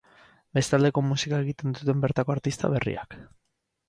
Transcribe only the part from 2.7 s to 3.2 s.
berriak.